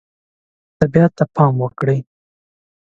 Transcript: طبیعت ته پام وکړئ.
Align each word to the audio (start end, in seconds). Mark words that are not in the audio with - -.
طبیعت 0.79 1.11
ته 1.17 1.23
پام 1.35 1.53
وکړئ. 1.63 1.99